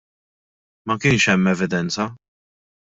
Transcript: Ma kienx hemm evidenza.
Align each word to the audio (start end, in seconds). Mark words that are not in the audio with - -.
Ma 0.85 0.95
kienx 1.01 1.29
hemm 1.31 1.51
evidenza. 1.53 2.11